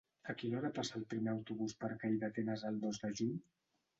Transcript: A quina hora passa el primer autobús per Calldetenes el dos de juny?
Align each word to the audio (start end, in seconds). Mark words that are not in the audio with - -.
A 0.31 0.33
quina 0.37 0.55
hora 0.59 0.71
passa 0.77 0.95
el 0.99 1.03
primer 1.11 1.31
autobús 1.33 1.77
per 1.83 1.91
Calldetenes 2.05 2.65
el 2.73 2.83
dos 2.87 3.01
de 3.05 3.13
juny? 3.21 3.39